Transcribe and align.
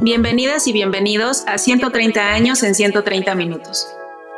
Bienvenidas 0.00 0.66
y 0.66 0.74
bienvenidos 0.74 1.44
a 1.46 1.56
130 1.56 2.20
años 2.20 2.62
en 2.62 2.74
130 2.74 3.34
minutos, 3.34 3.88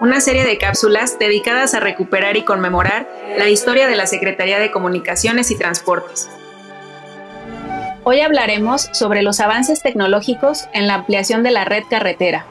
una 0.00 0.20
serie 0.20 0.44
de 0.44 0.58
cápsulas 0.58 1.16
dedicadas 1.16 1.74
a 1.74 1.80
recuperar 1.80 2.36
y 2.36 2.42
conmemorar 2.42 3.08
la 3.38 3.48
historia 3.48 3.86
de 3.86 3.94
la 3.94 4.08
Secretaría 4.08 4.58
de 4.58 4.72
Comunicaciones 4.72 5.52
y 5.52 5.56
Transportes. 5.56 6.28
Hoy 8.02 8.20
hablaremos 8.20 8.90
sobre 8.92 9.22
los 9.22 9.38
avances 9.38 9.80
tecnológicos 9.80 10.64
en 10.72 10.88
la 10.88 10.94
ampliación 10.94 11.44
de 11.44 11.52
la 11.52 11.64
red 11.64 11.84
carretera. 11.88 12.46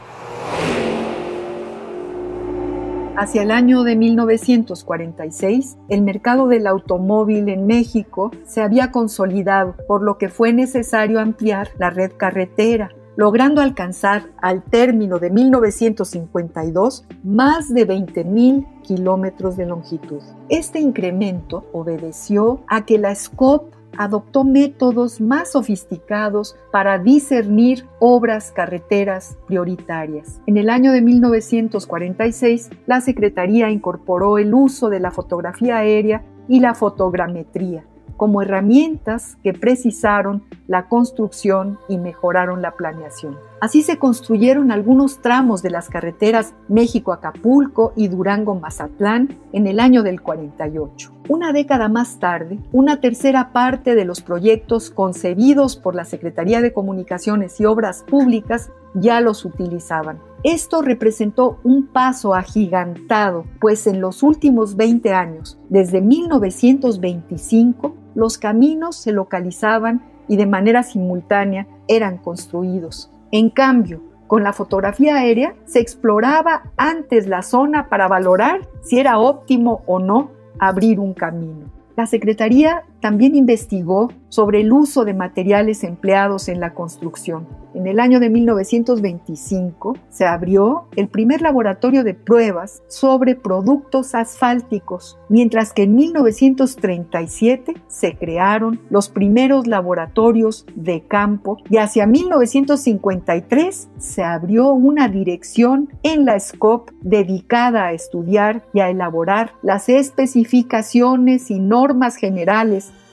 Hacia 3.15 3.43
el 3.43 3.51
año 3.51 3.83
de 3.83 3.95
1946, 3.95 5.77
el 5.87 6.01
mercado 6.01 6.47
del 6.47 6.65
automóvil 6.65 7.47
en 7.47 7.67
México 7.67 8.31
se 8.43 8.61
había 8.61 8.91
consolidado, 8.91 9.75
por 9.87 10.01
lo 10.01 10.17
que 10.17 10.29
fue 10.29 10.51
necesario 10.51 11.19
ampliar 11.19 11.69
la 11.77 11.91
red 11.91 12.11
carretera, 12.17 12.89
logrando 13.15 13.61
alcanzar 13.61 14.23
al 14.41 14.63
término 14.63 15.19
de 15.19 15.29
1952 15.29 17.05
más 17.23 17.71
de 17.71 17.87
20.000 17.87 18.81
kilómetros 18.81 19.57
de 19.57 19.67
longitud. 19.67 20.21
Este 20.49 20.79
incremento 20.79 21.67
obedeció 21.71 22.61
a 22.67 22.83
que 22.83 22.97
la 22.97 23.13
SCOP 23.13 23.75
adoptó 23.97 24.43
métodos 24.43 25.21
más 25.21 25.51
sofisticados 25.51 26.55
para 26.71 26.99
discernir 26.99 27.85
obras 27.99 28.51
carreteras 28.51 29.37
prioritarias. 29.47 30.41
En 30.47 30.57
el 30.57 30.69
año 30.69 30.91
de 30.91 31.01
1946, 31.01 32.69
la 32.85 33.01
Secretaría 33.01 33.69
incorporó 33.69 34.37
el 34.37 34.53
uso 34.53 34.89
de 34.89 34.99
la 34.99 35.11
fotografía 35.11 35.77
aérea 35.77 36.23
y 36.47 36.59
la 36.59 36.73
fotogrametría 36.73 37.85
como 38.17 38.41
herramientas 38.41 39.37
que 39.43 39.53
precisaron 39.53 40.43
la 40.67 40.87
construcción 40.87 41.79
y 41.89 41.97
mejoraron 41.97 42.61
la 42.61 42.71
planeación. 42.71 43.37
Así 43.63 43.81
se 43.81 43.97
construyeron 43.97 44.71
algunos 44.73 45.21
tramos 45.21 45.63
de 45.63 45.69
las 45.69 45.87
carreteras 45.87 46.53
México-Acapulco 46.67 47.93
y 47.95 48.09
Durango-Mazatlán 48.09 49.37
en 49.53 49.67
el 49.67 49.79
año 49.79 50.03
del 50.03 50.21
48. 50.21 51.13
Una 51.29 51.53
década 51.53 51.87
más 51.87 52.19
tarde, 52.19 52.59
una 52.73 52.99
tercera 52.99 53.53
parte 53.53 53.95
de 53.95 54.03
los 54.03 54.19
proyectos 54.19 54.89
concebidos 54.89 55.77
por 55.77 55.95
la 55.95 56.03
Secretaría 56.03 56.59
de 56.59 56.73
Comunicaciones 56.73 57.57
y 57.61 57.65
Obras 57.65 58.03
Públicas 58.03 58.69
ya 58.95 59.21
los 59.21 59.45
utilizaban. 59.45 60.19
Esto 60.43 60.81
representó 60.81 61.61
un 61.63 61.87
paso 61.87 62.35
agigantado, 62.35 63.45
pues 63.61 63.87
en 63.87 64.01
los 64.01 64.23
últimos 64.23 64.75
20 64.75 65.13
años, 65.13 65.57
desde 65.69 66.01
1925, 66.01 67.95
los 68.13 68.37
caminos 68.37 68.97
se 68.97 69.13
localizaban 69.13 70.03
y 70.27 70.35
de 70.35 70.47
manera 70.47 70.83
simultánea 70.83 71.65
eran 71.87 72.17
construidos. 72.17 73.12
En 73.33 73.49
cambio, 73.49 73.99
con 74.27 74.43
la 74.43 74.53
fotografía 74.53 75.15
aérea 75.15 75.55
se 75.65 75.79
exploraba 75.79 76.71
antes 76.77 77.25
la 77.27 77.41
zona 77.41 77.89
para 77.89 78.07
valorar 78.07 78.69
si 78.83 78.99
era 78.99 79.17
óptimo 79.17 79.81
o 79.87 79.97
no 79.97 80.29
abrir 80.59 80.99
un 80.99 81.15
camino. 81.15 81.65
La 81.95 82.05
Secretaría 82.05 82.83
también 82.99 83.35
investigó 83.35 84.11
sobre 84.33 84.61
el 84.61 84.73
uso 84.73 85.05
de 85.05 85.13
materiales 85.13 85.83
empleados 85.83 86.49
en 86.49 86.59
la 86.59 86.73
construcción. 86.73 87.45
En 87.75 87.85
el 87.85 87.99
año 87.99 88.19
de 88.19 88.31
1925 88.31 89.95
se 90.09 90.25
abrió 90.25 90.87
el 90.95 91.07
primer 91.07 91.43
laboratorio 91.43 92.03
de 92.03 92.15
pruebas 92.15 92.81
sobre 92.87 93.35
productos 93.35 94.15
asfálticos, 94.15 95.19
mientras 95.29 95.71
que 95.71 95.83
en 95.83 95.93
1937 95.93 97.75
se 97.85 98.17
crearon 98.17 98.79
los 98.89 99.07
primeros 99.09 99.67
laboratorios 99.67 100.65
de 100.73 101.03
campo 101.03 101.57
y 101.69 101.77
hacia 101.77 102.07
1953 102.07 103.89
se 103.99 104.23
abrió 104.23 104.71
una 104.71 105.09
dirección 105.09 105.89
en 106.01 106.25
la 106.25 106.39
SCOP 106.39 106.89
dedicada 107.01 107.85
a 107.85 107.93
estudiar 107.93 108.65
y 108.73 108.79
a 108.79 108.89
elaborar 108.89 109.53
las 109.61 109.89
especificaciones 109.89 111.51
y 111.51 111.59
normas 111.59 112.15
generales 112.15 112.93